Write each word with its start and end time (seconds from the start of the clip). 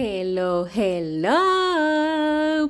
Hello, 0.00 0.68
hello. 0.72 1.34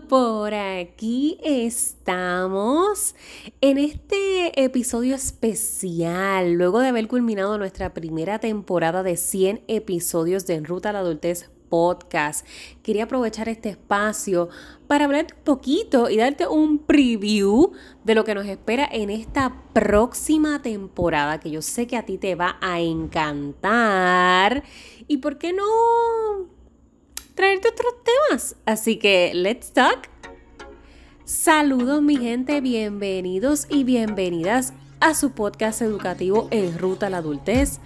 Por 0.08 0.54
aquí 0.54 1.36
estamos 1.44 3.14
en 3.60 3.76
este 3.76 4.64
episodio 4.64 5.14
especial, 5.14 6.54
luego 6.54 6.80
de 6.80 6.88
haber 6.88 7.06
culminado 7.06 7.58
nuestra 7.58 7.92
primera 7.92 8.38
temporada 8.38 9.02
de 9.02 9.18
100 9.18 9.60
episodios 9.68 10.46
de 10.46 10.54
En 10.54 10.64
Ruta 10.64 10.88
a 10.88 10.94
la 10.94 11.00
Adultez 11.00 11.50
podcast. 11.68 12.46
Quería 12.82 13.04
aprovechar 13.04 13.50
este 13.50 13.68
espacio 13.68 14.48
para 14.86 15.04
hablarte 15.04 15.34
un 15.34 15.44
poquito 15.44 16.08
y 16.08 16.16
darte 16.16 16.48
un 16.48 16.78
preview 16.78 17.72
de 18.04 18.14
lo 18.14 18.24
que 18.24 18.34
nos 18.34 18.46
espera 18.46 18.88
en 18.90 19.10
esta 19.10 19.64
próxima 19.74 20.62
temporada 20.62 21.40
que 21.40 21.50
yo 21.50 21.60
sé 21.60 21.86
que 21.86 21.98
a 21.98 22.06
ti 22.06 22.16
te 22.16 22.36
va 22.36 22.56
a 22.62 22.80
encantar. 22.80 24.64
¿Y 25.08 25.18
por 25.18 25.36
qué 25.36 25.52
no 25.52 25.66
traerte 27.38 27.68
otros 27.68 27.94
temas? 28.02 28.56
Así 28.66 28.98
que, 28.98 29.30
let's 29.32 29.70
talk. 29.70 30.10
Saludos 31.24 32.02
mi 32.02 32.16
gente, 32.16 32.60
bienvenidos 32.60 33.68
y 33.70 33.84
bienvenidas 33.84 34.72
a 34.98 35.14
su 35.14 35.30
podcast 35.30 35.80
educativo 35.80 36.48
En 36.50 36.76
Ruta 36.76 37.06
a 37.06 37.10
la 37.10 37.18
Adultez. 37.18 37.78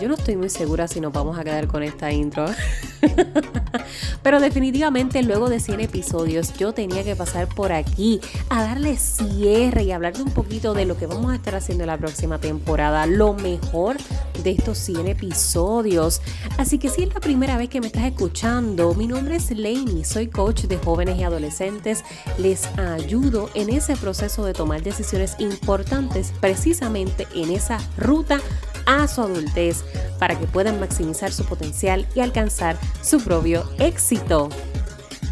Yo 0.00 0.08
no 0.08 0.14
estoy 0.14 0.36
muy 0.36 0.50
segura 0.50 0.88
si 0.88 1.00
nos 1.00 1.12
vamos 1.12 1.38
a 1.38 1.44
quedar 1.44 1.68
con 1.68 1.82
esta 1.82 2.12
intro. 2.12 2.46
Pero 4.22 4.40
definitivamente 4.40 5.22
luego 5.22 5.48
de 5.48 5.60
100 5.60 5.80
episodios 5.80 6.52
yo 6.54 6.72
tenía 6.72 7.02
que 7.02 7.16
pasar 7.16 7.48
por 7.48 7.72
aquí 7.72 8.20
a 8.50 8.62
darle 8.62 8.96
cierre 8.96 9.84
y 9.84 9.92
hablar 9.92 10.14
un 10.18 10.30
poquito 10.32 10.74
de 10.74 10.84
lo 10.84 10.98
que 10.98 11.06
vamos 11.06 11.32
a 11.32 11.36
estar 11.36 11.54
haciendo 11.54 11.84
en 11.84 11.88
la 11.88 11.98
próxima 11.98 12.38
temporada, 12.38 13.06
lo 13.06 13.34
mejor 13.34 13.96
de 14.42 14.50
estos 14.50 14.76
100 14.78 15.08
episodios. 15.08 16.20
Así 16.58 16.78
que 16.78 16.88
si 16.88 17.04
es 17.04 17.14
la 17.14 17.20
primera 17.20 17.56
vez 17.56 17.68
que 17.68 17.80
me 17.80 17.86
estás 17.86 18.04
escuchando, 18.04 18.94
mi 18.94 19.06
nombre 19.06 19.36
es 19.36 19.50
Lainey, 19.50 20.04
soy 20.04 20.26
coach 20.26 20.64
de 20.64 20.76
jóvenes 20.78 21.18
y 21.18 21.22
adolescentes. 21.22 22.04
Les 22.38 22.66
ayudo 22.78 23.48
en 23.54 23.70
ese 23.70 23.96
proceso 23.96 24.44
de 24.44 24.52
tomar 24.52 24.82
decisiones 24.82 25.36
importantes 25.38 26.32
precisamente 26.40 27.26
en 27.34 27.50
esa 27.50 27.78
ruta 27.96 28.40
a 28.86 29.06
su 29.08 29.20
adultez 29.20 29.84
para 30.18 30.38
que 30.38 30.46
puedan 30.46 30.80
maximizar 30.80 31.32
su 31.32 31.44
potencial 31.44 32.06
y 32.14 32.20
alcanzar 32.20 32.78
su 33.02 33.20
propio 33.22 33.68
éxito. 33.78 34.48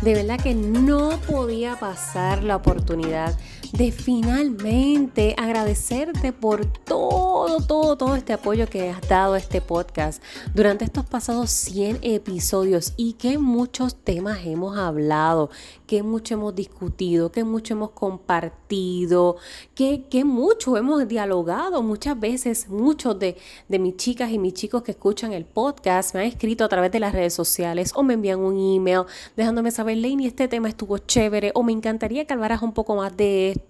De 0.02 0.14
verdad 0.14 0.38
que 0.38 0.54
no 0.54 1.18
podía 1.26 1.78
pasar 1.78 2.42
la 2.42 2.56
oportunidad 2.56 3.34
de 3.76 3.90
finalmente 3.90 5.34
agradecerte 5.36 6.32
por 6.32 6.64
todo, 6.64 7.58
todo, 7.58 7.96
todo 7.96 8.14
este 8.14 8.32
apoyo 8.32 8.68
que 8.68 8.90
has 8.90 9.08
dado 9.08 9.34
a 9.34 9.38
este 9.38 9.60
podcast 9.60 10.22
durante 10.54 10.84
estos 10.84 11.04
pasados 11.06 11.50
100 11.50 11.98
episodios 12.02 12.92
y 12.96 13.14
que 13.14 13.36
muchos 13.36 13.96
temas 13.96 14.38
hemos 14.44 14.78
hablado, 14.78 15.50
que 15.88 16.04
mucho 16.04 16.34
hemos 16.34 16.54
discutido, 16.54 17.32
que 17.32 17.42
mucho 17.42 17.74
hemos 17.74 17.90
compartido, 17.90 19.38
que, 19.74 20.04
que 20.08 20.24
mucho 20.24 20.76
hemos 20.76 21.08
dialogado. 21.08 21.82
Muchas 21.82 22.18
veces, 22.18 22.68
muchos 22.68 23.18
de, 23.18 23.36
de 23.68 23.78
mis 23.80 23.96
chicas 23.96 24.30
y 24.30 24.38
mis 24.38 24.54
chicos 24.54 24.84
que 24.84 24.92
escuchan 24.92 25.32
el 25.32 25.46
podcast 25.46 26.14
me 26.14 26.20
han 26.20 26.26
escrito 26.26 26.64
a 26.64 26.68
través 26.68 26.92
de 26.92 27.00
las 27.00 27.12
redes 27.12 27.34
sociales 27.34 27.90
o 27.96 28.04
me 28.04 28.14
envían 28.14 28.38
un 28.38 28.56
email 28.56 29.02
dejándome 29.36 29.72
saber, 29.72 29.96
Laney, 29.96 30.28
este 30.28 30.46
tema 30.46 30.68
estuvo 30.68 30.98
chévere 30.98 31.50
o 31.56 31.64
me 31.64 31.72
encantaría 31.72 32.24
que 32.24 32.34
hablaras 32.34 32.62
un 32.62 32.72
poco 32.72 32.94
más 32.94 33.16
de 33.16 33.50
esto 33.50 33.63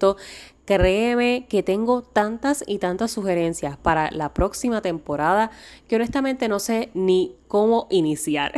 Créeme 0.65 1.45
que 1.47 1.61
tengo 1.61 2.01
tantas 2.01 2.63
y 2.65 2.79
tantas 2.79 3.11
sugerencias 3.11 3.77
para 3.77 4.09
la 4.09 4.33
próxima 4.33 4.81
temporada 4.81 5.51
que 5.87 5.95
honestamente 5.95 6.47
no 6.47 6.59
sé 6.59 6.89
ni 6.95 7.35
cómo 7.47 7.87
iniciar. 7.91 8.51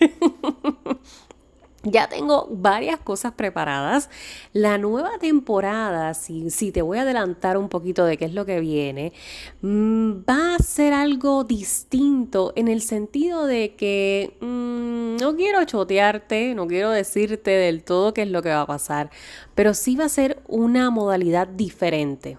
Ya 1.84 2.08
tengo 2.08 2.48
varias 2.50 2.98
cosas 2.98 3.32
preparadas. 3.32 4.08
La 4.54 4.78
nueva 4.78 5.18
temporada, 5.18 6.14
si, 6.14 6.72
te 6.72 6.80
voy 6.80 6.98
a 6.98 7.02
adelantar 7.02 7.58
un 7.58 7.68
poquito 7.68 8.06
de 8.06 8.16
qué 8.16 8.24
es 8.24 8.32
lo 8.32 8.46
que 8.46 8.60
viene, 8.60 9.12
mm, 9.60 10.22
va 10.28 10.54
a 10.54 10.58
ser 10.60 10.94
algo 10.94 11.44
distinto 11.44 12.54
en 12.56 12.68
el 12.68 12.80
sentido 12.80 13.46
de 13.46 13.74
que 13.76 14.36
mm, 14.40 15.16
no 15.20 15.36
quiero 15.36 15.62
chotearte, 15.64 16.54
no 16.54 16.66
quiero 16.66 16.90
decirte 16.90 17.50
del 17.50 17.84
todo 17.84 18.14
qué 18.14 18.22
es 18.22 18.30
lo 18.30 18.42
que 18.42 18.48
va 18.48 18.62
a 18.62 18.66
pasar, 18.66 19.10
pero 19.54 19.74
sí 19.74 19.94
va 19.94 20.06
a 20.06 20.08
ser 20.08 20.42
una 20.48 20.88
modalidad 20.88 21.46
diferente. 21.48 22.38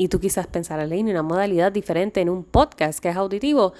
Y 0.00 0.08
tú 0.08 0.18
quizás 0.18 0.46
pensar, 0.46 0.80
en 0.80 1.08
una 1.08 1.22
modalidad 1.22 1.72
diferente 1.72 2.22
en 2.22 2.30
un 2.30 2.42
podcast 2.42 3.00
que 3.00 3.10
es 3.10 3.16
auditivo. 3.16 3.74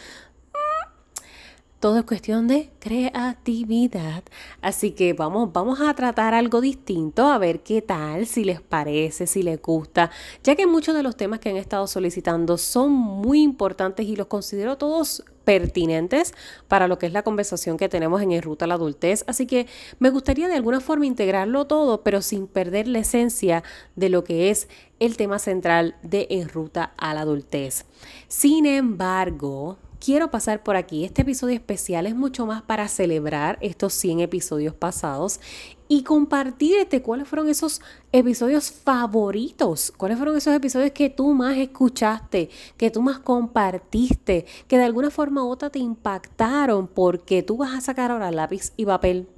Todo 1.80 1.96
es 1.96 2.04
cuestión 2.04 2.46
de 2.46 2.70
creatividad. 2.78 4.22
Así 4.60 4.90
que 4.90 5.14
vamos, 5.14 5.50
vamos 5.54 5.80
a 5.80 5.94
tratar 5.94 6.34
algo 6.34 6.60
distinto, 6.60 7.26
a 7.28 7.38
ver 7.38 7.62
qué 7.62 7.80
tal, 7.80 8.26
si 8.26 8.44
les 8.44 8.60
parece, 8.60 9.26
si 9.26 9.42
les 9.42 9.62
gusta, 9.62 10.10
ya 10.44 10.56
que 10.56 10.66
muchos 10.66 10.94
de 10.94 11.02
los 11.02 11.16
temas 11.16 11.40
que 11.40 11.48
han 11.48 11.56
estado 11.56 11.86
solicitando 11.86 12.58
son 12.58 12.92
muy 12.92 13.40
importantes 13.40 14.06
y 14.06 14.14
los 14.14 14.26
considero 14.26 14.76
todos 14.76 15.24
pertinentes 15.44 16.34
para 16.68 16.86
lo 16.86 16.98
que 16.98 17.06
es 17.06 17.14
la 17.14 17.22
conversación 17.22 17.78
que 17.78 17.88
tenemos 17.88 18.20
en 18.20 18.32
En 18.32 18.42
Ruta 18.42 18.66
a 18.66 18.68
la 18.68 18.74
Adultez. 18.74 19.24
Así 19.26 19.46
que 19.46 19.66
me 19.98 20.10
gustaría 20.10 20.48
de 20.48 20.56
alguna 20.56 20.80
forma 20.80 21.06
integrarlo 21.06 21.66
todo, 21.66 22.02
pero 22.02 22.20
sin 22.20 22.46
perder 22.46 22.88
la 22.88 22.98
esencia 22.98 23.64
de 23.96 24.10
lo 24.10 24.22
que 24.22 24.50
es 24.50 24.68
el 24.98 25.16
tema 25.16 25.38
central 25.38 25.96
de 26.02 26.26
En 26.28 26.50
Ruta 26.50 26.92
a 26.98 27.14
la 27.14 27.22
Adultez. 27.22 27.86
Sin 28.28 28.66
embargo, 28.66 29.78
quiero 30.00 30.30
pasar 30.30 30.62
por 30.62 30.76
aquí. 30.76 31.04
Este 31.04 31.22
episodio 31.22 31.54
especial 31.54 32.06
es 32.06 32.16
mucho 32.16 32.46
más 32.46 32.62
para 32.62 32.88
celebrar 32.88 33.58
estos 33.60 33.92
100 33.92 34.20
episodios 34.20 34.74
pasados 34.74 35.40
y 35.86 36.02
compartirte 36.02 37.02
cuáles 37.02 37.28
fueron 37.28 37.48
esos 37.48 37.80
episodios 38.10 38.70
favoritos, 38.70 39.92
cuáles 39.96 40.16
fueron 40.18 40.36
esos 40.36 40.54
episodios 40.54 40.92
que 40.92 41.10
tú 41.10 41.34
más 41.34 41.56
escuchaste, 41.56 42.48
que 42.76 42.90
tú 42.90 43.02
más 43.02 43.18
compartiste, 43.18 44.46
que 44.66 44.78
de 44.78 44.84
alguna 44.84 45.10
forma 45.10 45.44
u 45.44 45.48
otra 45.48 45.70
te 45.70 45.78
impactaron 45.78 46.88
porque 46.88 47.42
tú 47.42 47.58
vas 47.58 47.74
a 47.74 47.80
sacar 47.80 48.10
ahora 48.10 48.30
lápiz 48.30 48.72
y 48.76 48.86
papel 48.86 49.28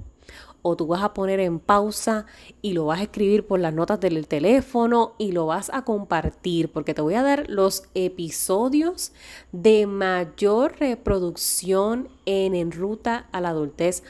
o 0.63 0.75
tú 0.75 0.87
vas 0.87 1.03
a 1.03 1.13
poner 1.13 1.39
en 1.39 1.59
pausa 1.59 2.25
y 2.63 2.73
lo 2.73 2.85
vas 2.85 3.01
a 3.01 3.03
escribir 3.03 3.45
por 3.45 3.59
las 3.59 3.73
notas 3.73 3.99
del 3.99 4.27
teléfono 4.27 5.13
y 5.19 5.33
lo 5.33 5.45
vas 5.45 5.69
a 5.71 5.83
compartir 5.83 6.71
porque 6.71 6.95
te 6.95 7.01
voy 7.01 7.13
a 7.13 7.21
dar 7.21 7.49
los 7.49 7.83
episodios 7.93 9.11
de 9.51 9.85
mayor 9.85 10.77
reproducción 10.79 12.09
en 12.25 12.55
En 12.55 12.71
Ruta 12.71 13.27
a 13.31 13.41
la 13.41 13.49
Adultez 13.49 14.03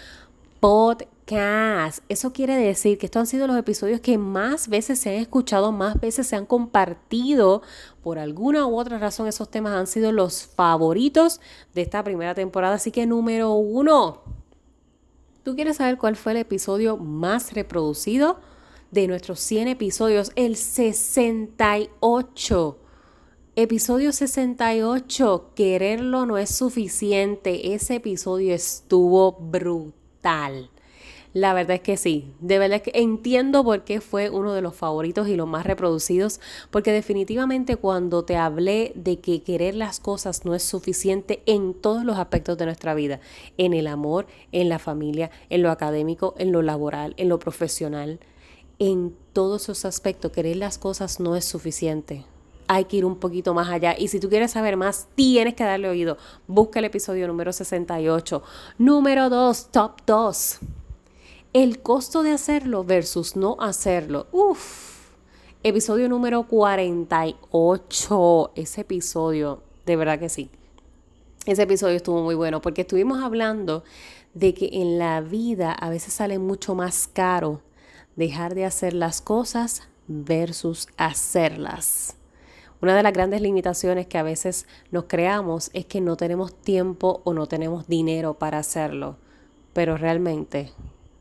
podcast. 0.59 2.03
Eso 2.07 2.31
quiere 2.31 2.55
decir 2.55 2.97
que 2.97 3.07
estos 3.07 3.19
han 3.19 3.27
sido 3.27 3.47
los 3.47 3.57
episodios 3.57 3.99
que 3.99 4.17
más 4.17 4.69
veces 4.69 4.99
se 4.99 5.09
han 5.09 5.15
escuchado, 5.15 5.71
más 5.71 5.99
veces 5.99 6.27
se 6.27 6.35
han 6.35 6.45
compartido. 6.45 7.63
Por 8.03 8.19
alguna 8.19 8.67
u 8.67 8.77
otra 8.77 8.99
razón 8.99 9.27
esos 9.27 9.49
temas 9.49 9.73
han 9.73 9.87
sido 9.87 10.11
los 10.11 10.45
favoritos 10.45 11.41
de 11.73 11.81
esta 11.81 12.03
primera 12.03 12.35
temporada. 12.35 12.75
Así 12.75 12.91
que 12.91 13.07
número 13.07 13.53
uno 13.53 14.21
¿Tú 15.43 15.55
quieres 15.55 15.77
saber 15.77 15.97
cuál 15.97 16.15
fue 16.15 16.31
el 16.31 16.39
episodio 16.39 16.95
más 16.95 17.53
reproducido 17.53 18.39
de 18.91 19.07
nuestros 19.07 19.41
100 19.41 19.67
episodios? 19.67 20.31
El 20.35 20.55
68. 20.55 22.79
Episodio 23.57 24.13
68. 24.13 25.51
Quererlo 25.53 26.25
no 26.25 26.37
es 26.37 26.55
suficiente. 26.55 27.73
Ese 27.73 27.95
episodio 27.95 28.55
estuvo 28.55 29.33
brutal. 29.33 30.69
La 31.33 31.55
verdad 31.55 31.77
es 31.77 31.81
que 31.81 31.97
sí, 31.97 32.31
de 32.41 32.59
verdad 32.59 32.83
que 32.83 32.91
entiendo 32.93 33.63
por 33.63 33.83
qué 33.83 34.01
fue 34.01 34.29
uno 34.29 34.53
de 34.53 34.61
los 34.61 34.75
favoritos 34.75 35.27
y 35.27 35.35
los 35.35 35.47
más 35.47 35.65
reproducidos, 35.65 36.39
porque 36.69 36.91
definitivamente 36.91 37.75
cuando 37.75 38.23
te 38.23 38.37
hablé 38.37 38.93
de 38.95 39.19
que 39.19 39.41
querer 39.41 39.73
las 39.73 39.99
cosas 39.99 40.45
no 40.45 40.53
es 40.53 40.61
suficiente 40.61 41.41
en 41.47 41.73
todos 41.73 42.05
los 42.05 42.19
aspectos 42.19 42.59
de 42.59 42.65
nuestra 42.65 42.93
vida, 42.93 43.19
en 43.57 43.73
el 43.73 43.87
amor, 43.87 44.27
en 44.51 44.69
la 44.69 44.77
familia, 44.77 45.31
en 45.49 45.63
lo 45.63 45.71
académico, 45.71 46.35
en 46.37 46.51
lo 46.51 46.61
laboral, 46.61 47.15
en 47.17 47.29
lo 47.29 47.39
profesional, 47.39 48.19
en 48.77 49.15
todos 49.33 49.63
esos 49.63 49.85
aspectos, 49.85 50.31
querer 50.31 50.57
las 50.57 50.77
cosas 50.77 51.19
no 51.19 51.35
es 51.35 51.45
suficiente 51.45 52.25
hay 52.65 52.85
que 52.85 52.95
ir 52.95 53.05
un 53.05 53.17
poquito 53.17 53.53
más 53.53 53.69
allá. 53.69 53.93
Y 53.99 54.07
si 54.07 54.21
tú 54.21 54.29
quieres 54.29 54.51
saber 54.51 54.77
más, 54.77 55.07
tienes 55.15 55.53
que 55.53 55.65
darle 55.65 55.89
oído. 55.89 56.17
Busca 56.47 56.79
el 56.79 56.85
episodio 56.85 57.27
número 57.27 57.51
68. 57.51 58.41
Número 58.79 59.29
2, 59.29 59.67
top 59.69 60.01
2 60.07 60.59
el 61.53 61.81
costo 61.81 62.23
de 62.23 62.31
hacerlo 62.31 62.83
versus 62.83 63.35
no 63.35 63.57
hacerlo. 63.59 64.27
Uf. 64.31 65.11
Episodio 65.61 66.09
número 66.09 66.47
48. 66.47 68.51
Ese 68.55 68.81
episodio, 68.81 69.61
de 69.85 69.95
verdad 69.95 70.19
que 70.19 70.29
sí. 70.29 70.49
Ese 71.45 71.61
episodio 71.61 71.95
estuvo 71.95 72.23
muy 72.23 72.35
bueno 72.35 72.61
porque 72.61 72.81
estuvimos 72.81 73.21
hablando 73.21 73.83
de 74.33 74.55
que 74.55 74.69
en 74.73 74.97
la 74.97 75.21
vida 75.21 75.71
a 75.71 75.89
veces 75.89 76.13
sale 76.13 76.39
mucho 76.39 76.73
más 76.73 77.07
caro 77.07 77.61
dejar 78.15 78.55
de 78.55 78.65
hacer 78.65 78.93
las 78.93 79.21
cosas 79.21 79.83
versus 80.07 80.87
hacerlas. 80.97 82.17
Una 82.81 82.95
de 82.95 83.03
las 83.03 83.13
grandes 83.13 83.41
limitaciones 83.41 84.07
que 84.07 84.17
a 84.17 84.23
veces 84.23 84.65
nos 84.91 85.05
creamos 85.05 85.69
es 85.73 85.85
que 85.85 86.01
no 86.01 86.17
tenemos 86.17 86.53
tiempo 86.53 87.21
o 87.23 87.33
no 87.33 87.47
tenemos 87.47 87.87
dinero 87.87 88.33
para 88.33 88.57
hacerlo 88.57 89.17
pero 89.73 89.97
realmente, 89.97 90.71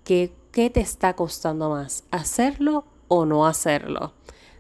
¿qué, 0.04 0.32
¿qué 0.50 0.70
te 0.70 0.81
está 0.81 1.14
costando 1.14 1.70
más? 1.70 2.04
¿Hacerlo 2.10 2.87
o 3.08 3.26
no 3.26 3.46
hacerlo? 3.46 4.14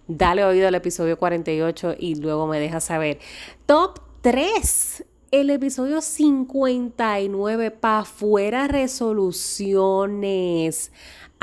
Dale 0.08 0.44
oído 0.44 0.68
al 0.68 0.74
episodio 0.74 1.18
48 1.18 1.94
y 1.98 2.16
luego 2.16 2.46
me 2.46 2.60
dejas 2.60 2.84
saber. 2.84 3.18
Top 3.66 4.00
3 4.20 5.04
el 5.32 5.48
episodio 5.48 6.02
59, 6.02 7.70
pa' 7.70 8.04
fuera 8.04 8.68
resoluciones. 8.68 10.92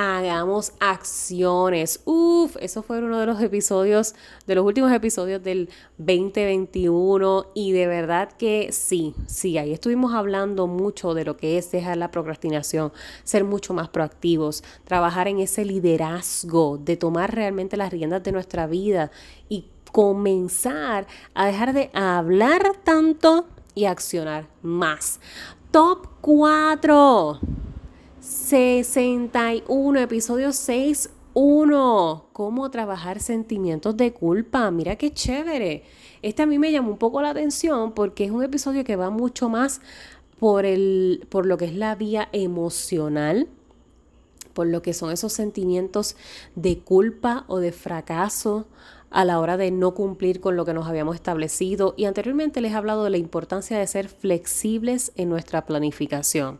Hagamos 0.02 0.72
acciones. 0.80 2.00
Uf, 2.06 2.56
eso 2.62 2.84
fue 2.84 3.00
uno 3.00 3.20
de 3.20 3.26
los 3.26 3.42
episodios, 3.42 4.16
de 4.48 4.56
los 4.56 4.64
últimos 4.64 4.94
episodios 4.94 5.44
del 5.44 5.68
2021. 5.98 7.48
Y 7.54 7.74
de 7.74 7.86
verdad 7.86 8.32
que 8.32 8.72
sí, 8.72 9.14
sí, 9.28 9.58
ahí 9.58 9.74
estuvimos 9.74 10.14
hablando 10.14 10.68
mucho 10.68 11.14
de 11.14 11.26
lo 11.26 11.36
que 11.36 11.58
es 11.58 11.70
dejar 11.74 11.98
la 11.98 12.12
procrastinación, 12.12 12.94
ser 13.26 13.44
mucho 13.44 13.74
más 13.74 13.90
proactivos, 13.90 14.64
trabajar 14.86 15.28
en 15.28 15.40
ese 15.40 15.66
liderazgo, 15.66 16.78
de 16.78 16.96
tomar 16.96 17.36
realmente 17.36 17.76
las 17.76 17.92
riendas 17.92 18.24
de 18.24 18.32
nuestra 18.32 18.68
vida 18.68 19.12
y 19.50 19.66
comenzar 19.92 21.08
a 21.34 21.46
dejar 21.46 21.74
de 21.74 21.92
hablar 21.94 22.72
tanto 22.86 23.48
y 23.76 23.84
accionar 23.84 24.48
más. 24.62 25.20
Top 25.72 26.08
4. 26.22 27.42
61, 28.50 30.00
episodio 30.00 30.52
6. 30.52 31.12
1. 31.36 32.30
Cómo 32.34 32.72
trabajar 32.72 33.20
sentimientos 33.20 33.96
de 33.96 34.12
culpa. 34.12 34.72
Mira 34.72 34.96
qué 34.96 35.14
chévere. 35.14 35.84
Este 36.24 36.42
a 36.42 36.46
mí 36.48 36.58
me 36.58 36.72
llamó 36.72 36.90
un 36.90 36.98
poco 36.98 37.22
la 37.22 37.30
atención 37.30 37.92
porque 37.94 38.26
es 38.26 38.32
un 38.32 38.42
episodio 38.42 38.84
que 38.84 38.96
va 38.96 39.12
mucho 39.12 39.50
más 39.50 39.82
por, 40.40 40.66
el, 40.66 41.28
por 41.30 41.46
lo 41.46 41.58
que 41.58 41.66
es 41.66 41.76
la 41.76 41.94
vía 41.94 42.28
emocional, 42.32 43.48
por 44.54 44.66
lo 44.66 44.82
que 44.82 44.96
son 44.96 45.12
esos 45.12 45.32
sentimientos 45.32 46.16
de 46.56 46.80
culpa 46.80 47.46
o 47.50 47.60
de 47.60 47.72
fracaso 47.72 48.66
a 49.12 49.26
la 49.26 49.40
hora 49.40 49.58
de 49.58 49.72
no 49.72 49.94
cumplir 49.94 50.40
con 50.40 50.56
lo 50.56 50.66
que 50.66 50.74
nos 50.74 50.88
habíamos 50.88 51.16
establecido 51.16 51.94
y 51.98 52.06
anteriormente 52.06 52.62
les 52.62 52.72
he 52.72 52.76
hablado 52.76 53.04
de 53.04 53.10
la 53.10 53.18
importancia 53.18 53.78
de 53.78 53.88
ser 53.88 54.08
flexibles 54.10 55.12
en 55.16 55.30
nuestra 55.30 55.66
planificación. 55.66 56.60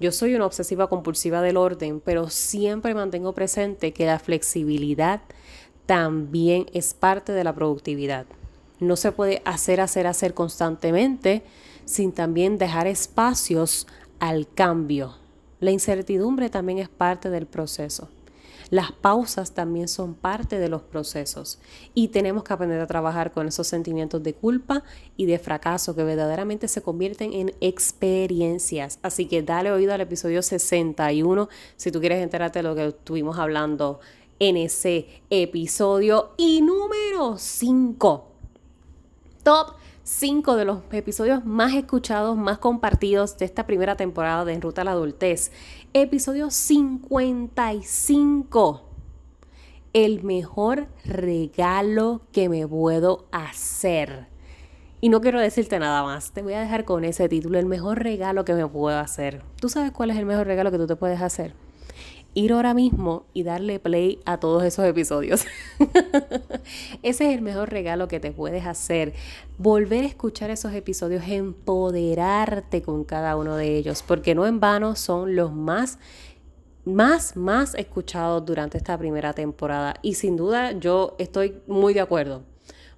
Yo 0.00 0.12
soy 0.12 0.34
una 0.34 0.46
obsesiva 0.46 0.88
compulsiva 0.88 1.42
del 1.42 1.56
orden, 1.56 2.00
pero 2.00 2.28
siempre 2.28 2.94
mantengo 2.94 3.32
presente 3.32 3.92
que 3.92 4.06
la 4.06 4.18
flexibilidad 4.18 5.22
también 5.86 6.66
es 6.72 6.94
parte 6.94 7.32
de 7.32 7.44
la 7.44 7.54
productividad. 7.54 8.26
No 8.78 8.94
se 8.94 9.10
puede 9.10 9.42
hacer, 9.44 9.80
hacer, 9.80 10.06
hacer 10.06 10.34
constantemente 10.34 11.42
sin 11.84 12.12
también 12.12 12.58
dejar 12.58 12.86
espacios 12.86 13.86
al 14.20 14.46
cambio. 14.46 15.14
La 15.58 15.72
incertidumbre 15.72 16.50
también 16.50 16.78
es 16.78 16.88
parte 16.88 17.30
del 17.30 17.46
proceso. 17.46 18.08
Las 18.70 18.92
pausas 18.92 19.52
también 19.52 19.88
son 19.88 20.14
parte 20.14 20.58
de 20.58 20.68
los 20.68 20.82
procesos 20.82 21.58
y 21.94 22.08
tenemos 22.08 22.44
que 22.44 22.52
aprender 22.52 22.80
a 22.80 22.86
trabajar 22.86 23.32
con 23.32 23.48
esos 23.48 23.66
sentimientos 23.66 24.22
de 24.22 24.34
culpa 24.34 24.84
y 25.16 25.24
de 25.24 25.38
fracaso 25.38 25.94
que 25.94 26.04
verdaderamente 26.04 26.68
se 26.68 26.82
convierten 26.82 27.32
en 27.32 27.54
experiencias. 27.60 28.98
Así 29.02 29.26
que 29.26 29.42
dale 29.42 29.72
oído 29.72 29.94
al 29.94 30.02
episodio 30.02 30.42
61 30.42 31.48
si 31.76 31.90
tú 31.90 32.00
quieres 32.00 32.22
enterarte 32.22 32.58
de 32.58 32.62
lo 32.64 32.74
que 32.74 32.88
estuvimos 32.88 33.38
hablando 33.38 34.00
en 34.38 34.56
ese 34.56 35.22
episodio. 35.30 36.32
Y 36.36 36.60
número 36.60 37.38
5. 37.38 38.24
Top 39.42 39.77
cinco 40.08 40.56
de 40.56 40.64
los 40.64 40.80
episodios 40.90 41.44
más 41.44 41.74
escuchados, 41.74 42.36
más 42.36 42.58
compartidos 42.58 43.36
de 43.36 43.44
esta 43.44 43.66
primera 43.66 43.96
temporada 43.96 44.46
de 44.46 44.54
En 44.54 44.62
Ruta 44.62 44.80
a 44.80 44.84
la 44.84 44.92
Adultez. 44.92 45.52
Episodio 45.92 46.50
55. 46.50 48.84
El 49.92 50.24
mejor 50.24 50.86
regalo 51.04 52.22
que 52.32 52.48
me 52.48 52.66
puedo 52.66 53.26
hacer. 53.32 54.28
Y 55.02 55.10
no 55.10 55.20
quiero 55.20 55.40
decirte 55.40 55.78
nada 55.78 56.02
más, 56.02 56.32
te 56.32 56.40
voy 56.42 56.54
a 56.54 56.60
dejar 56.60 56.86
con 56.86 57.04
ese 57.04 57.28
título, 57.28 57.58
el 57.58 57.66
mejor 57.66 58.02
regalo 58.02 58.46
que 58.46 58.54
me 58.54 58.66
puedo 58.66 58.98
hacer. 58.98 59.42
¿Tú 59.60 59.68
sabes 59.68 59.92
cuál 59.92 60.10
es 60.10 60.16
el 60.16 60.24
mejor 60.24 60.46
regalo 60.46 60.70
que 60.70 60.78
tú 60.78 60.86
te 60.86 60.96
puedes 60.96 61.20
hacer? 61.20 61.52
Ir 62.38 62.52
ahora 62.52 62.72
mismo 62.72 63.26
y 63.34 63.42
darle 63.42 63.80
play 63.80 64.20
a 64.24 64.38
todos 64.38 64.62
esos 64.62 64.84
episodios. 64.84 65.44
Ese 67.02 67.28
es 67.28 67.34
el 67.34 67.42
mejor 67.42 67.70
regalo 67.70 68.06
que 68.06 68.20
te 68.20 68.30
puedes 68.30 68.64
hacer. 68.64 69.12
Volver 69.58 70.04
a 70.04 70.06
escuchar 70.06 70.50
esos 70.50 70.72
episodios, 70.72 71.24
empoderarte 71.26 72.82
con 72.82 73.02
cada 73.02 73.36
uno 73.36 73.56
de 73.56 73.76
ellos, 73.76 74.04
porque 74.06 74.36
no 74.36 74.46
en 74.46 74.60
vano 74.60 74.94
son 74.94 75.34
los 75.34 75.52
más 75.52 75.98
más, 76.84 77.36
más 77.36 77.74
escuchados 77.74 78.46
durante 78.46 78.78
esta 78.78 78.96
primera 78.96 79.34
temporada. 79.34 79.96
Y 80.00 80.14
sin 80.14 80.36
duda 80.36 80.72
yo 80.72 81.16
estoy 81.18 81.60
muy 81.66 81.92
de 81.92 82.00
acuerdo. 82.00 82.44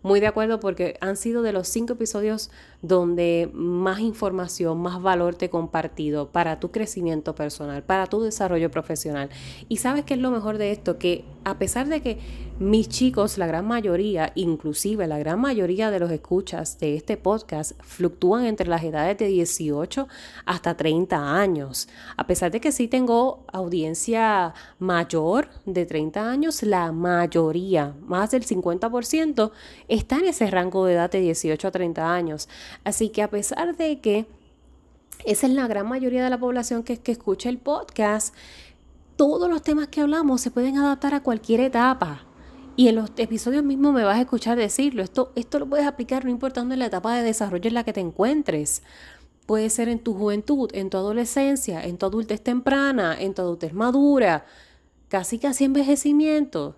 Muy 0.03 0.21
de 0.21 0.29
acuerdo 0.29 0.61
porque 0.61 0.97
han 1.01 1.17
sido 1.17 1.43
de 1.43 1.53
los 1.53 1.67
cinco 1.67 1.95
episodios 1.95 2.51
donde 2.83 3.51
más 3.53 4.01
información, 4.01 4.81
más 4.81 5.03
valor 5.03 5.35
te 5.35 5.47
he 5.47 5.51
compartido 5.51 6.31
para 6.31 6.61
tu 6.61 6.71
crecimiento 6.71 7.35
personal, 7.35 7.83
para 7.83 8.07
tu 8.07 8.23
desarrollo 8.23 8.71
profesional. 8.71 9.29
Y 9.69 9.79
sabes 9.79 10.05
qué 10.05 10.15
es 10.15 10.21
lo 10.21 10.31
mejor 10.31 10.59
de 10.59 10.73
esto, 10.73 10.99
que 10.99 11.25
a 11.45 11.59
pesar 11.59 11.89
de 11.89 12.03
que 12.03 12.19
mis 12.61 12.91
chicos, 12.91 13.39
la 13.39 13.47
gran 13.47 13.67
mayoría, 13.67 14.33
inclusive 14.35 15.07
la 15.07 15.19
gran 15.19 15.41
mayoría 15.41 15.91
de 15.91 15.99
los 15.99 16.11
escuchas 16.11 16.79
de 16.79 16.95
este 16.95 17.17
podcast, 17.17 17.73
fluctúan 17.83 18.45
entre 18.45 18.69
las 18.69 18.85
edades 18.85 19.17
de 19.17 19.29
18 19.29 20.07
hasta 20.45 20.77
30 20.77 21.41
años. 21.41 21.89
A 22.19 22.27
pesar 22.27 22.51
de 22.51 22.61
que 22.61 22.71
sí 22.71 22.87
tengo 22.87 23.45
audiencia 23.51 24.53
mayor 24.79 25.49
de 25.65 25.87
30 25.87 26.31
años, 26.31 26.63
la 26.63 26.93
mayoría, 26.93 27.95
más 28.03 28.31
del 28.33 28.45
50%, 28.45 29.53
está 29.89 30.19
en 30.19 30.27
ese 30.27 30.51
rango 30.51 30.85
de 30.85 30.93
edad 30.93 31.11
de 31.11 31.21
18 31.21 31.67
a 31.67 31.71
30 31.71 32.13
años. 32.13 32.47
Así 32.85 33.11
que 33.11 33.23
a 33.23 33.31
pesar 33.31 33.77
de 33.77 34.01
que 34.01 34.27
esa 35.25 35.47
es 35.47 35.53
la 35.53 35.67
gran 35.67 35.89
mayoría 35.89 36.25
de 36.25 36.31
la 36.31 36.39
población 36.39 36.83
que, 36.83 36.99
que 36.99 37.13
escucha 37.13 37.49
el 37.49 37.59
podcast, 37.59 38.35
todos 39.17 39.51
los 39.51 39.63
temas 39.63 39.89
que 39.89 40.01
hablamos 40.01 40.41
se 40.41 40.51
pueden 40.51 40.79
adaptar 40.79 41.15
a 41.15 41.23
cualquier 41.23 41.61
etapa. 41.61 42.25
Y 42.77 42.89
en 42.89 42.97
los 42.97 43.11
episodios 43.19 43.63
mismos 43.63 43.93
me 43.93 44.05
vas 44.05 44.17
a 44.17 44.23
escuchar 44.23 44.57
decirlo. 44.57 45.03
Esto, 45.03 45.33
esto 45.35 45.59
lo 45.59 45.69
puedes 45.69 45.87
aplicar 45.87 46.25
no 46.25 46.31
importando 46.31 46.73
en 46.73 46.79
la 46.79 46.87
etapa 46.87 47.15
de 47.15 47.23
desarrollo 47.23 47.69
en 47.69 47.75
la 47.75 47.85
que 47.85 47.93
te 47.93 48.01
encuentres. 48.01 48.83
Puede 49.45 49.69
ser 49.69 49.91
en 49.91 49.99
tu 49.99 50.15
juventud, 50.15 50.71
en 50.73 50.89
tu 50.89 50.97
adolescencia, 50.97 51.85
en 51.85 51.99
tu 51.99 52.07
adultez 52.07 52.41
temprana, 52.41 53.15
en 53.21 53.35
tu 53.35 53.43
adultez 53.43 53.75
madura, 53.75 54.47
casi 55.09 55.39
casi 55.39 55.65
envejecimiento. 55.65 56.77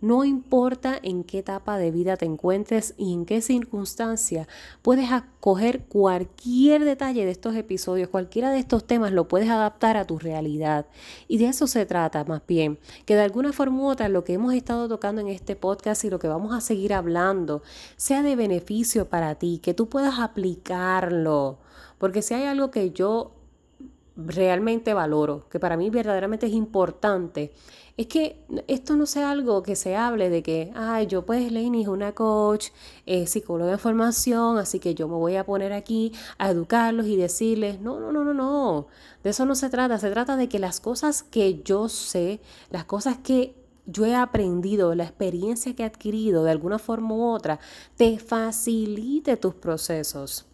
No 0.00 0.24
importa 0.24 0.98
en 1.02 1.24
qué 1.24 1.40
etapa 1.40 1.76
de 1.76 1.90
vida 1.90 2.16
te 2.16 2.24
encuentres 2.24 2.94
y 2.96 3.12
en 3.12 3.26
qué 3.26 3.42
circunstancia, 3.42 4.48
puedes 4.80 5.12
acoger 5.12 5.84
cualquier 5.84 6.84
detalle 6.84 7.26
de 7.26 7.30
estos 7.30 7.54
episodios, 7.54 8.08
cualquiera 8.08 8.50
de 8.50 8.60
estos 8.60 8.86
temas 8.86 9.12
lo 9.12 9.28
puedes 9.28 9.50
adaptar 9.50 9.98
a 9.98 10.06
tu 10.06 10.18
realidad. 10.18 10.86
Y 11.28 11.36
de 11.36 11.48
eso 11.48 11.66
se 11.66 11.84
trata 11.84 12.24
más 12.24 12.40
bien, 12.46 12.78
que 13.04 13.14
de 13.14 13.22
alguna 13.22 13.52
forma 13.52 13.82
u 13.82 13.88
otra 13.88 14.08
lo 14.08 14.24
que 14.24 14.32
hemos 14.32 14.54
estado 14.54 14.88
tocando 14.88 15.20
en 15.20 15.28
este 15.28 15.54
podcast 15.54 16.04
y 16.04 16.10
lo 16.10 16.18
que 16.18 16.28
vamos 16.28 16.54
a 16.54 16.62
seguir 16.62 16.94
hablando 16.94 17.62
sea 17.96 18.22
de 18.22 18.36
beneficio 18.36 19.08
para 19.10 19.34
ti, 19.34 19.60
que 19.62 19.74
tú 19.74 19.90
puedas 19.90 20.18
aplicarlo. 20.18 21.58
Porque 21.98 22.22
si 22.22 22.32
hay 22.32 22.44
algo 22.44 22.70
que 22.70 22.92
yo 22.92 23.32
realmente 24.26 24.94
valoro, 24.94 25.48
que 25.48 25.60
para 25.60 25.76
mí 25.76 25.90
verdaderamente 25.90 26.46
es 26.46 26.52
importante, 26.52 27.52
es 27.96 28.06
que 28.06 28.42
esto 28.66 28.96
no 28.96 29.04
sea 29.04 29.30
algo 29.30 29.62
que 29.62 29.76
se 29.76 29.94
hable 29.94 30.30
de 30.30 30.42
que, 30.42 30.72
ay, 30.74 31.06
yo 31.06 31.26
pues 31.26 31.52
Lenny 31.52 31.82
es 31.82 31.88
una 31.88 32.12
coach, 32.12 32.68
es 33.04 33.30
psicóloga 33.30 33.72
de 33.72 33.78
formación, 33.78 34.58
así 34.58 34.78
que 34.78 34.94
yo 34.94 35.06
me 35.06 35.16
voy 35.16 35.36
a 35.36 35.44
poner 35.44 35.72
aquí 35.72 36.12
a 36.38 36.50
educarlos 36.50 37.06
y 37.06 37.16
decirles, 37.16 37.80
no, 37.80 38.00
no, 38.00 38.10
no, 38.10 38.24
no, 38.24 38.32
no, 38.32 38.86
de 39.22 39.30
eso 39.30 39.44
no 39.44 39.54
se 39.54 39.68
trata, 39.68 39.98
se 39.98 40.10
trata 40.10 40.36
de 40.36 40.48
que 40.48 40.58
las 40.58 40.80
cosas 40.80 41.22
que 41.22 41.62
yo 41.62 41.88
sé, 41.88 42.40
las 42.70 42.84
cosas 42.84 43.18
que 43.18 43.54
yo 43.86 44.06
he 44.06 44.14
aprendido, 44.14 44.94
la 44.94 45.04
experiencia 45.04 45.74
que 45.74 45.82
he 45.82 45.86
adquirido 45.86 46.44
de 46.44 46.52
alguna 46.52 46.78
forma 46.78 47.14
u 47.14 47.24
otra, 47.24 47.60
te 47.96 48.18
facilite 48.18 49.36
tus 49.36 49.54
procesos. 49.54 50.46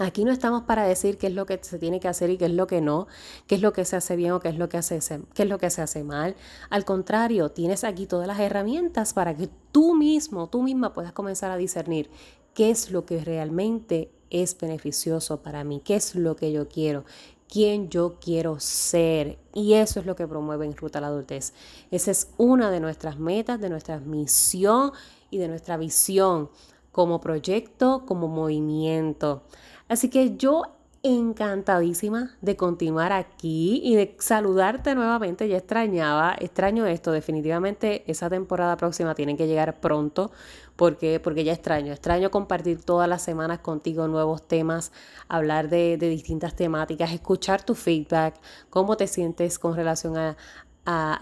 Aquí 0.00 0.24
no 0.24 0.32
estamos 0.32 0.62
para 0.62 0.84
decir 0.84 1.18
qué 1.18 1.26
es 1.26 1.34
lo 1.34 1.44
que 1.44 1.58
se 1.62 1.78
tiene 1.78 2.00
que 2.00 2.08
hacer 2.08 2.30
y 2.30 2.38
qué 2.38 2.46
es 2.46 2.52
lo 2.52 2.66
que 2.66 2.80
no, 2.80 3.06
qué 3.46 3.56
es 3.56 3.60
lo 3.60 3.74
que 3.74 3.84
se 3.84 3.96
hace 3.96 4.16
bien 4.16 4.32
o 4.32 4.40
qué 4.40 4.48
es 4.48 4.56
lo 4.56 4.70
que, 4.70 4.78
hace, 4.78 4.98
qué 5.34 5.42
es 5.42 5.48
lo 5.48 5.58
que 5.58 5.68
se 5.68 5.82
hace 5.82 6.04
mal. 6.04 6.36
Al 6.70 6.86
contrario, 6.86 7.50
tienes 7.50 7.84
aquí 7.84 8.06
todas 8.06 8.26
las 8.26 8.40
herramientas 8.40 9.12
para 9.12 9.36
que 9.36 9.50
tú 9.72 9.94
mismo, 9.94 10.48
tú 10.48 10.62
misma 10.62 10.94
puedas 10.94 11.12
comenzar 11.12 11.50
a 11.50 11.58
discernir 11.58 12.10
qué 12.54 12.70
es 12.70 12.90
lo 12.90 13.04
que 13.04 13.22
realmente 13.22 14.10
es 14.30 14.58
beneficioso 14.58 15.42
para 15.42 15.64
mí, 15.64 15.82
qué 15.84 15.96
es 15.96 16.14
lo 16.14 16.34
que 16.34 16.50
yo 16.50 16.66
quiero, 16.66 17.04
quién 17.46 17.90
yo 17.90 18.16
quiero 18.20 18.58
ser. 18.58 19.38
Y 19.52 19.74
eso 19.74 20.00
es 20.00 20.06
lo 20.06 20.16
que 20.16 20.26
promueve 20.26 20.64
en 20.64 20.76
Ruta 20.76 20.98
a 20.98 21.02
la 21.02 21.08
Adultez. 21.08 21.52
Esa 21.90 22.10
es 22.10 22.30
una 22.38 22.70
de 22.70 22.80
nuestras 22.80 23.18
metas, 23.18 23.60
de 23.60 23.68
nuestra 23.68 24.00
misión 24.00 24.92
y 25.30 25.36
de 25.38 25.48
nuestra 25.48 25.76
visión 25.76 26.48
como 26.92 27.20
proyecto, 27.20 28.04
como 28.06 28.28
movimiento. 28.28 29.42
Así 29.90 30.08
que 30.08 30.36
yo 30.36 30.62
encantadísima 31.02 32.36
de 32.42 32.56
continuar 32.56 33.12
aquí 33.12 33.80
y 33.82 33.96
de 33.96 34.14
saludarte 34.20 34.94
nuevamente. 34.94 35.48
Ya 35.48 35.56
extrañaba, 35.56 36.36
extraño 36.38 36.86
esto. 36.86 37.10
Definitivamente 37.10 38.04
esa 38.06 38.30
temporada 38.30 38.76
próxima 38.76 39.16
tiene 39.16 39.36
que 39.36 39.48
llegar 39.48 39.80
pronto 39.80 40.30
porque, 40.76 41.18
porque 41.18 41.42
ya 41.42 41.52
extraño. 41.52 41.92
Extraño 41.92 42.30
compartir 42.30 42.84
todas 42.84 43.08
las 43.08 43.22
semanas 43.22 43.58
contigo 43.58 44.06
nuevos 44.06 44.46
temas, 44.46 44.92
hablar 45.26 45.68
de, 45.68 45.96
de 45.96 46.08
distintas 46.08 46.54
temáticas, 46.54 47.12
escuchar 47.12 47.64
tu 47.64 47.74
feedback, 47.74 48.36
cómo 48.68 48.96
te 48.96 49.08
sientes 49.08 49.58
con 49.58 49.74
relación 49.74 50.16
a, 50.16 50.36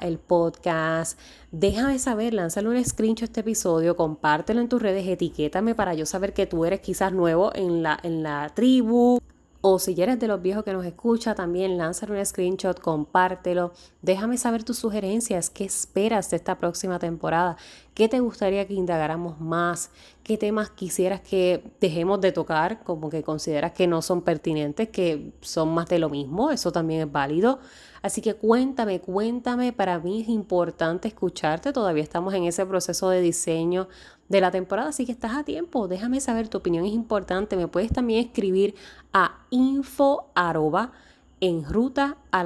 el 0.00 0.18
podcast. 0.18 1.18
Déjame 1.50 1.98
saber, 1.98 2.34
lánzale 2.34 2.68
un 2.68 2.84
screenshot 2.84 3.22
a 3.22 3.24
este 3.26 3.40
episodio, 3.40 3.96
compártelo 3.96 4.60
en 4.60 4.68
tus 4.68 4.80
redes, 4.80 5.06
etiquétame 5.06 5.74
para 5.74 5.94
yo 5.94 6.06
saber 6.06 6.32
que 6.32 6.46
tú 6.46 6.64
eres 6.64 6.80
quizás 6.80 7.12
nuevo 7.12 7.54
en 7.54 7.82
la, 7.82 7.98
en 8.02 8.22
la 8.22 8.50
tribu. 8.54 9.18
O 9.60 9.80
si 9.80 10.00
eres 10.00 10.20
de 10.20 10.28
los 10.28 10.40
viejos 10.40 10.62
que 10.62 10.72
nos 10.72 10.86
escucha, 10.86 11.34
también 11.34 11.78
lánzale 11.78 12.16
un 12.16 12.24
screenshot, 12.24 12.78
compártelo. 12.78 13.72
Déjame 14.02 14.38
saber 14.38 14.62
tus 14.62 14.78
sugerencias. 14.78 15.50
¿Qué 15.50 15.64
esperas 15.64 16.30
de 16.30 16.36
esta 16.36 16.58
próxima 16.58 17.00
temporada? 17.00 17.56
¿Qué 17.92 18.08
te 18.08 18.20
gustaría 18.20 18.68
que 18.68 18.74
indagáramos 18.74 19.40
más? 19.40 19.90
¿Qué 20.22 20.38
temas 20.38 20.70
quisieras 20.70 21.22
que 21.22 21.64
dejemos 21.80 22.20
de 22.20 22.30
tocar? 22.30 22.84
Como 22.84 23.10
que 23.10 23.24
consideras 23.24 23.72
que 23.72 23.88
no 23.88 24.00
son 24.00 24.22
pertinentes, 24.22 24.90
que 24.90 25.32
son 25.40 25.74
más 25.74 25.88
de 25.88 25.98
lo 25.98 26.08
mismo. 26.08 26.52
Eso 26.52 26.70
también 26.70 27.00
es 27.00 27.10
válido. 27.10 27.58
Así 28.00 28.20
que 28.20 28.34
cuéntame, 28.34 29.00
cuéntame, 29.00 29.72
para 29.72 29.98
mí 29.98 30.22
es 30.22 30.28
importante 30.28 31.08
escucharte, 31.08 31.72
todavía 31.72 32.04
estamos 32.04 32.32
en 32.32 32.44
ese 32.44 32.64
proceso 32.64 33.10
de 33.10 33.20
diseño 33.20 33.88
de 34.28 34.40
la 34.40 34.50
temporada, 34.50 34.90
así 34.90 35.06
que 35.06 35.12
estás 35.12 35.37
a 35.37 35.44
tiempo, 35.44 35.88
déjame 35.88 36.20
saber, 36.20 36.49
tu 36.49 36.58
opinión 36.58 36.85
es 36.85 36.92
importante, 36.92 37.56
me 37.56 37.68
puedes 37.68 37.92
también 37.92 38.26
escribir 38.26 38.75
a 39.12 39.38
info 39.50 40.26
arroba 40.35 40.92
en 41.40 41.64
ruta 41.64 42.16
a 42.30 42.42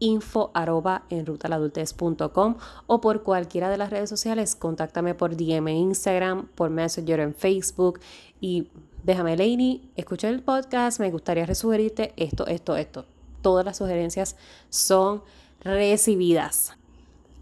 info 0.00 0.50
arroba 0.52 1.04
en 1.10 1.26
o 2.86 3.00
por 3.00 3.22
cualquiera 3.22 3.70
de 3.70 3.76
las 3.76 3.90
redes 3.90 4.10
sociales, 4.10 4.56
contáctame 4.56 5.14
por 5.14 5.36
DM 5.36 5.68
en 5.68 5.76
Instagram, 5.76 6.48
por 6.54 6.70
Messenger 6.70 7.20
en 7.20 7.34
Facebook 7.34 8.00
y 8.40 8.68
déjame, 9.04 9.36
Lainey, 9.36 9.88
escucha 9.94 10.28
el 10.28 10.42
podcast, 10.42 10.98
me 10.98 11.10
gustaría 11.10 11.46
resugerirte 11.46 12.12
esto, 12.16 12.46
esto, 12.48 12.76
esto. 12.76 13.04
Todas 13.42 13.64
las 13.64 13.76
sugerencias 13.76 14.36
son 14.70 15.22
recibidas. 15.60 16.76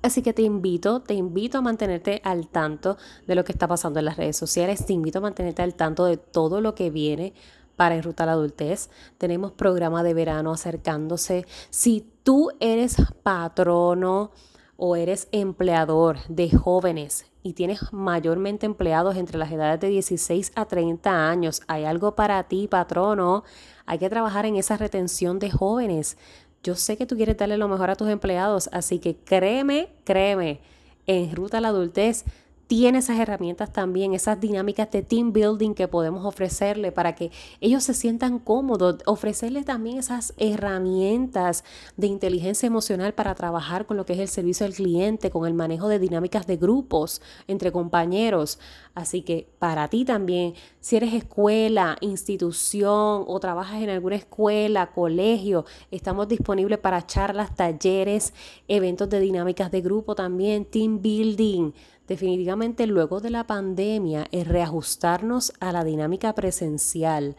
Así 0.03 0.23
que 0.23 0.33
te 0.33 0.43
invito, 0.43 1.01
te 1.01 1.15
invito 1.15 1.59
a 1.59 1.61
mantenerte 1.61 2.23
al 2.25 2.49
tanto 2.49 2.97
de 3.27 3.35
lo 3.35 3.45
que 3.45 3.53
está 3.53 3.69
pasando 3.69 3.99
en 3.99 4.07
las 4.07 4.17
redes 4.17 4.37
sociales, 4.37 4.87
te 4.87 4.95
invito 4.95 5.19
a 5.19 5.23
mantenerte 5.23 5.63
al 5.63 5.75
tanto 5.75 6.07
de 6.07 6.17
todo 6.17 6.61
lo 6.61 6.75
que 6.75 6.91
viene 6.91 7.35
para 7.81 7.95
Enrutar 7.95 8.27
la 8.27 8.33
Adultez. 8.33 8.91
Tenemos 9.17 9.53
programa 9.53 10.03
de 10.03 10.13
verano 10.13 10.53
acercándose. 10.53 11.47
Si 11.71 12.07
tú 12.23 12.51
eres 12.61 12.97
patrono 13.23 14.33
o 14.77 14.97
eres 14.97 15.29
empleador 15.33 16.19
de 16.29 16.51
jóvenes 16.51 17.25
y 17.43 17.55
tienes 17.55 17.93
mayormente 17.93 18.67
empleados 18.67 19.17
entre 19.17 19.39
las 19.39 19.51
edades 19.51 19.81
de 19.81 19.89
16 19.89 20.53
a 20.57 20.67
30 20.67 21.31
años, 21.31 21.63
hay 21.69 21.85
algo 21.85 22.15
para 22.15 22.43
ti, 22.45 22.69
patrono. 22.69 23.45
Hay 23.87 23.99
que 23.99 24.11
trabajar 24.11 24.45
en 24.45 24.57
esa 24.57 24.77
retención 24.77 25.39
de 25.39 25.51
jóvenes. 25.51 26.19
Yo 26.63 26.75
sé 26.75 26.97
que 26.97 27.07
tú 27.07 27.17
quieres 27.17 27.37
darle 27.37 27.57
lo 27.57 27.69
mejor 27.69 27.91
a 27.91 27.97
tus 27.97 28.09
empleados, 28.09 28.69
así 28.73 28.99
que 28.99 29.17
créeme, 29.17 29.89
créeme, 30.05 30.61
en 31.07 31.35
Ruta 31.35 31.59
a 31.59 31.61
la 31.61 31.69
Adultez 31.69 32.25
tiene 32.71 32.99
esas 32.99 33.19
herramientas 33.19 33.73
también, 33.73 34.15
esas 34.15 34.39
dinámicas 34.39 34.89
de 34.93 35.03
team 35.03 35.33
building 35.33 35.75
que 35.75 35.89
podemos 35.89 36.25
ofrecerle 36.25 36.93
para 36.93 37.17
que 37.17 37.33
ellos 37.61 37.83
se 37.83 37.95
sientan 37.95 38.39
cómodos, 38.39 38.99
ofrecerles 39.07 39.65
también 39.65 39.99
esas 39.99 40.35
herramientas 40.37 41.65
de 41.97 42.07
inteligencia 42.07 42.69
emocional 42.69 43.13
para 43.13 43.35
trabajar 43.35 43.87
con 43.87 43.97
lo 43.97 44.07
que 44.07 44.13
es 44.13 44.21
el 44.21 44.29
servicio 44.29 44.67
al 44.67 44.73
cliente, 44.73 45.31
con 45.31 45.49
el 45.49 45.55
manejo 45.55 45.89
de 45.89 45.99
dinámicas 45.99 46.47
de 46.47 46.59
grupos 46.59 47.21
entre 47.49 47.73
compañeros. 47.73 48.61
Así 48.95 49.23
que 49.23 49.49
para 49.59 49.89
ti 49.89 50.05
también, 50.05 50.55
si 50.79 50.95
eres 50.95 51.13
escuela, 51.13 51.97
institución 52.01 53.25
o 53.27 53.41
trabajas 53.41 53.83
en 53.83 53.91
alguna 53.91 54.15
escuela, 54.15 54.93
colegio, 54.93 55.65
estamos 55.91 56.29
disponibles 56.29 56.79
para 56.79 57.05
charlas, 57.05 57.53
talleres, 57.57 58.33
eventos 58.69 59.11
de 59.11 59.19
dinámicas 59.19 59.73
de 59.73 59.81
grupo 59.81 60.15
también, 60.15 60.67
team 60.67 61.03
building 61.03 61.73
Definitivamente 62.11 62.89
luego 62.89 63.21
de 63.21 63.31
la 63.31 63.47
pandemia, 63.47 64.27
el 64.33 64.47
reajustarnos 64.47 65.53
a 65.61 65.71
la 65.71 65.85
dinámica 65.85 66.35
presencial 66.35 67.37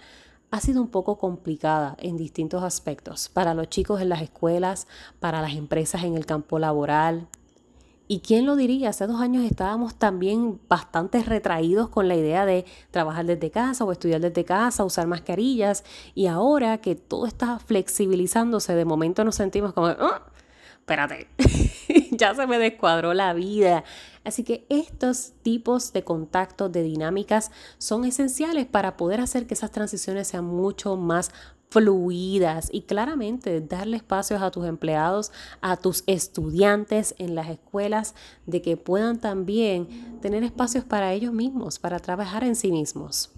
ha 0.49 0.61
sido 0.61 0.81
un 0.81 0.87
poco 0.87 1.17
complicada 1.17 1.97
en 1.99 2.15
distintos 2.15 2.63
aspectos, 2.63 3.27
para 3.27 3.53
los 3.53 3.67
chicos 3.67 3.99
en 3.99 4.07
las 4.07 4.21
escuelas, 4.21 4.87
para 5.19 5.41
las 5.41 5.55
empresas 5.55 6.05
en 6.05 6.15
el 6.15 6.25
campo 6.25 6.57
laboral. 6.57 7.27
¿Y 8.07 8.21
quién 8.21 8.45
lo 8.45 8.55
diría? 8.55 8.91
Hace 8.91 9.07
dos 9.07 9.19
años 9.19 9.43
estábamos 9.43 9.95
también 9.95 10.57
bastante 10.69 11.21
retraídos 11.21 11.89
con 11.89 12.07
la 12.07 12.15
idea 12.15 12.45
de 12.45 12.63
trabajar 12.91 13.25
desde 13.25 13.51
casa 13.51 13.83
o 13.83 13.91
estudiar 13.91 14.21
desde 14.21 14.45
casa, 14.45 14.85
usar 14.85 15.05
mascarillas. 15.05 15.83
Y 16.15 16.27
ahora 16.27 16.77
que 16.77 16.95
todo 16.95 17.25
está 17.25 17.59
flexibilizándose, 17.59 18.73
de 18.73 18.85
momento 18.85 19.25
nos 19.25 19.35
sentimos 19.35 19.73
como, 19.73 19.87
ah, 19.87 20.31
espérate, 20.79 21.27
ya 22.17 22.35
se 22.35 22.45
me 22.45 22.59
descuadró 22.59 23.13
la 23.13 23.33
vida. 23.33 23.83
Así 24.23 24.43
que 24.43 24.65
estos 24.69 25.31
tipos 25.41 25.93
de 25.93 26.03
contactos, 26.03 26.71
de 26.71 26.83
dinámicas, 26.83 27.51
son 27.77 28.05
esenciales 28.05 28.65
para 28.67 28.97
poder 28.97 29.21
hacer 29.21 29.47
que 29.47 29.53
esas 29.53 29.71
transiciones 29.71 30.27
sean 30.27 30.45
mucho 30.45 30.97
más 30.97 31.31
fluidas 31.69 32.67
y 32.71 32.81
claramente 32.81 33.61
darle 33.61 33.95
espacios 33.95 34.41
a 34.41 34.51
tus 34.51 34.65
empleados, 34.65 35.31
a 35.61 35.77
tus 35.77 36.03
estudiantes 36.05 37.15
en 37.17 37.33
las 37.33 37.49
escuelas, 37.49 38.13
de 38.45 38.61
que 38.61 38.75
puedan 38.75 39.19
también 39.19 40.19
tener 40.19 40.43
espacios 40.43 40.83
para 40.83 41.13
ellos 41.13 41.33
mismos, 41.33 41.79
para 41.79 41.99
trabajar 41.99 42.43
en 42.43 42.57
sí 42.57 42.73
mismos. 42.73 43.31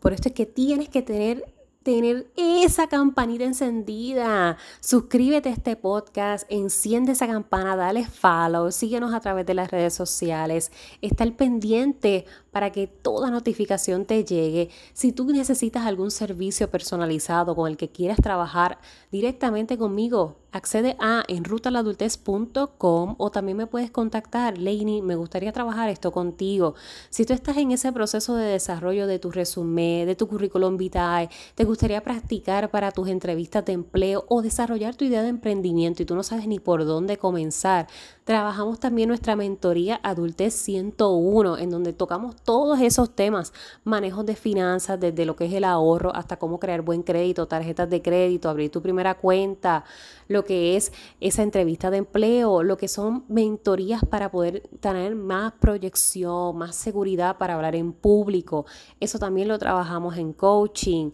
Por 0.00 0.12
esto 0.12 0.28
es 0.28 0.34
que 0.34 0.44
tienes 0.44 0.90
que 0.90 1.00
tener 1.00 1.55
tener 1.86 2.26
esa 2.34 2.88
campanita 2.88 3.44
encendida. 3.44 4.56
Suscríbete 4.80 5.50
a 5.50 5.52
este 5.52 5.76
podcast, 5.76 6.44
enciende 6.50 7.12
esa 7.12 7.28
campana, 7.28 7.76
dale 7.76 8.04
follow, 8.04 8.72
síguenos 8.72 9.14
a 9.14 9.20
través 9.20 9.46
de 9.46 9.54
las 9.54 9.70
redes 9.70 9.94
sociales, 9.94 10.72
está 11.00 11.22
al 11.22 11.34
pendiente 11.34 12.26
para 12.56 12.72
que 12.72 12.86
toda 12.86 13.30
notificación 13.30 14.06
te 14.06 14.24
llegue. 14.24 14.70
Si 14.94 15.12
tú 15.12 15.26
necesitas 15.26 15.84
algún 15.84 16.10
servicio 16.10 16.70
personalizado 16.70 17.54
con 17.54 17.70
el 17.70 17.76
que 17.76 17.90
quieras 17.90 18.16
trabajar 18.16 18.78
directamente 19.12 19.76
conmigo, 19.76 20.36
accede 20.52 20.96
a 20.98 21.22
enrutaladultez.com 21.28 23.14
o 23.18 23.30
también 23.30 23.58
me 23.58 23.66
puedes 23.66 23.90
contactar, 23.90 24.56
Lainey, 24.56 25.02
me 25.02 25.16
gustaría 25.16 25.52
trabajar 25.52 25.90
esto 25.90 26.12
contigo. 26.12 26.74
Si 27.10 27.26
tú 27.26 27.34
estás 27.34 27.58
en 27.58 27.72
ese 27.72 27.92
proceso 27.92 28.36
de 28.36 28.46
desarrollo 28.46 29.06
de 29.06 29.18
tu 29.18 29.30
resumen, 29.30 30.06
de 30.06 30.14
tu 30.16 30.26
currículum 30.26 30.78
vitae, 30.78 31.28
te 31.56 31.64
gustaría 31.64 32.02
practicar 32.02 32.70
para 32.70 32.90
tus 32.90 33.08
entrevistas 33.08 33.66
de 33.66 33.72
empleo 33.72 34.24
o 34.28 34.40
desarrollar 34.40 34.94
tu 34.94 35.04
idea 35.04 35.22
de 35.22 35.28
emprendimiento 35.28 36.02
y 36.02 36.06
tú 36.06 36.14
no 36.14 36.22
sabes 36.22 36.46
ni 36.46 36.58
por 36.58 36.86
dónde 36.86 37.18
comenzar, 37.18 37.86
trabajamos 38.26 38.80
también 38.80 39.08
nuestra 39.08 39.36
mentoría 39.36 40.00
Adultez 40.02 40.52
101, 40.54 41.58
en 41.58 41.70
donde 41.70 41.92
tocamos 41.92 42.34
todos 42.34 42.80
esos 42.80 43.14
temas, 43.14 43.52
manejos 43.84 44.26
de 44.26 44.34
finanzas, 44.34 44.98
desde 44.98 45.24
lo 45.24 45.36
que 45.36 45.44
es 45.44 45.52
el 45.52 45.62
ahorro 45.62 46.12
hasta 46.12 46.36
cómo 46.36 46.58
crear 46.58 46.82
buen 46.82 47.04
crédito, 47.04 47.46
tarjetas 47.46 47.88
de 47.88 48.02
crédito, 48.02 48.48
abrir 48.48 48.72
tu 48.72 48.82
primera 48.82 49.14
cuenta, 49.14 49.84
lo 50.26 50.44
que 50.44 50.76
es 50.76 50.92
esa 51.20 51.44
entrevista 51.44 51.88
de 51.92 51.98
empleo, 51.98 52.64
lo 52.64 52.76
que 52.76 52.88
son 52.88 53.24
mentorías 53.28 54.04
para 54.04 54.28
poder 54.28 54.68
tener 54.80 55.14
más 55.14 55.52
proyección, 55.60 56.58
más 56.58 56.74
seguridad 56.74 57.38
para 57.38 57.54
hablar 57.54 57.76
en 57.76 57.92
público. 57.92 58.66
Eso 58.98 59.20
también 59.20 59.46
lo 59.46 59.56
trabajamos 59.56 60.16
en 60.16 60.32
coaching. 60.32 61.12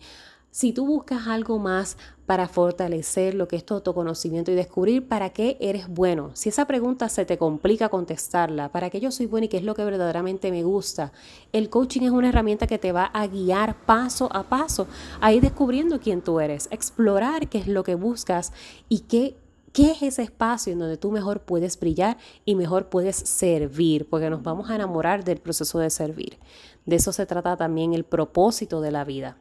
Si 0.51 0.73
tú 0.73 0.87
buscas 0.87 1.27
algo 1.29 1.59
más 1.59 1.99
para 2.33 2.49
fortalecer 2.49 3.35
lo 3.35 3.47
que 3.47 3.57
es 3.57 3.67
tu 3.67 3.75
autoconocimiento 3.75 4.51
y 4.51 4.55
descubrir 4.55 5.07
para 5.07 5.35
qué 5.35 5.59
eres 5.61 5.87
bueno, 5.87 6.31
si 6.33 6.49
esa 6.49 6.65
pregunta 6.65 7.11
se 7.11 7.27
te 7.27 7.37
complica 7.37 7.91
contestarla, 7.91 8.71
para 8.71 8.89
qué 8.89 9.01
yo 9.01 9.11
soy 9.11 9.27
bueno 9.27 9.45
y 9.45 9.49
qué 9.51 9.59
es 9.59 9.65
lo 9.65 9.75
que 9.75 9.85
verdaderamente 9.85 10.51
me 10.51 10.63
gusta, 10.63 11.13
el 11.53 11.69
coaching 11.69 12.01
es 12.01 12.11
una 12.11 12.31
herramienta 12.31 12.67
que 12.67 12.79
te 12.79 12.91
va 12.91 13.05
a 13.05 13.27
guiar 13.27 13.85
paso 13.85 14.35
a 14.35 14.45
paso 14.45 14.87
a 15.21 15.31
ir 15.35 15.43
descubriendo 15.43 16.01
quién 16.01 16.23
tú 16.23 16.41
eres, 16.41 16.69
explorar 16.71 17.51
qué 17.51 17.59
es 17.59 17.69
lo 17.69 17.85
que 17.85 17.97
buscas 17.97 18.55
y 18.89 19.01
qué 19.01 19.37
¿Qué 19.75 19.91
es 19.91 20.03
ese 20.03 20.23
espacio 20.23 20.73
en 20.73 20.79
donde 20.79 20.99
tú 20.99 21.11
mejor 21.11 21.41
puedes 21.41 21.81
brillar 21.81 22.19
y 22.45 22.57
mejor 22.57 22.91
puedes 22.91 23.17
servir? 23.17 24.07
Porque 24.07 24.29
nos 24.29 24.43
vamos 24.43 24.69
a 24.69 24.75
enamorar 24.75 25.25
del 25.25 25.39
proceso 25.39 25.79
de 25.79 25.89
servir. 25.89 26.39
De 26.85 26.97
eso 26.97 27.11
se 27.11 27.25
trata 27.25 27.57
también 27.57 27.95
el 27.95 28.05
propósito 28.05 28.83
de 28.83 28.91
la 28.91 29.05
vida. 29.05 29.39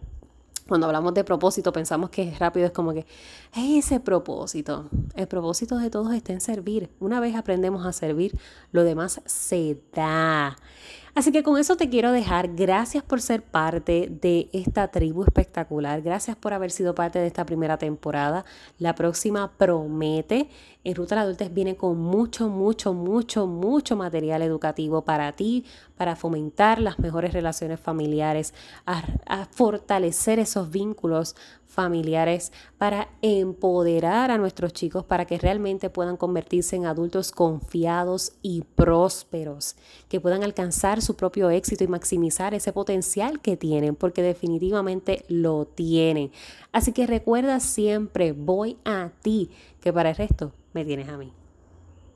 Cuando 0.72 0.88
hablamos 0.88 1.14
de 1.14 1.26
propósito 1.26 1.74
pensamos 1.74 2.12
que 2.12 2.24
es 2.24 2.40
rápido, 2.40 2.66
es 2.66 2.72
como 2.72 2.94
que 2.94 3.06
ese 3.54 4.00
propósito. 4.00 4.88
El 5.16 5.28
propósito 5.28 5.78
de 5.78 5.90
todos 5.90 6.14
está 6.14 6.32
en 6.32 6.40
servir. 6.40 6.90
Una 7.02 7.20
vez 7.20 7.36
aprendemos 7.36 7.86
a 7.86 7.92
servir, 7.92 8.40
lo 8.72 8.86
demás 8.86 9.20
se 9.26 9.78
da. 9.94 10.56
Así 11.14 11.32
que 11.34 11.44
con 11.44 11.58
eso 11.58 11.76
te 11.76 11.90
quiero 11.90 12.12
dejar. 12.12 12.56
Gracias 12.56 13.04
por 13.04 13.22
ser 13.22 13.44
parte 13.44 14.08
de 14.22 14.50
esta 14.54 14.88
tribu 14.88 15.24
espectacular. 15.24 16.02
Gracias 16.02 16.38
por 16.38 16.54
haber 16.54 16.72
sido 16.72 16.96
parte 16.96 17.20
de 17.20 17.28
esta 17.28 17.46
primera 17.46 17.78
temporada. 17.78 18.46
La 18.80 18.96
próxima 18.96 19.52
promete. 19.58 20.50
En 20.84 20.96
Ruta 20.96 21.16
a 21.16 21.18
la 21.18 21.22
Adultez 21.24 21.54
viene 21.54 21.76
con 21.76 21.98
mucho, 21.98 22.48
mucho, 22.48 22.94
mucho, 22.94 23.46
mucho 23.46 23.96
material 23.96 24.42
educativo 24.42 25.04
para 25.04 25.34
ti, 25.34 25.66
para 25.96 26.16
fomentar 26.16 26.80
las 26.80 26.98
mejores 26.98 27.34
relaciones 27.34 27.80
familiares, 27.80 28.54
a 28.86 29.46
fortalecer 29.52 30.40
esos 30.40 30.72
vínculos 30.72 31.36
familiares, 31.68 32.52
para 32.82 33.10
empoderar 33.22 34.32
a 34.32 34.40
nuestros 34.40 34.74
chicos 34.74 35.06
para 35.06 35.26
que 35.26 35.38
realmente 35.38 35.92
puedan 35.92 36.18
convertirse 36.18 36.76
en 36.76 36.88
adultos 36.88 37.32
confiados 37.32 38.34
y 38.42 38.64
prósperos, 38.74 39.76
que 40.10 40.20
puedan 40.20 40.44
alcanzar 40.44 41.04
su 41.04 41.16
propio 41.16 41.52
éxito 41.52 41.84
y 41.84 41.88
maximizar 41.88 42.56
ese 42.56 42.74
potencial 42.74 43.40
que 43.40 43.56
tienen, 43.56 43.96
porque 43.96 44.24
definitivamente 44.24 45.26
lo 45.28 45.66
tienen. 45.66 46.32
Así 46.72 46.92
que 46.92 47.06
recuerda 47.06 47.60
siempre, 47.60 48.32
voy 48.32 48.78
a 48.84 49.12
ti, 49.22 49.52
que 49.80 49.94
para 49.94 50.10
el 50.10 50.16
resto 50.16 50.52
me 50.74 50.84
tienes 50.84 51.08
a 51.08 51.18
mí. 51.18 51.32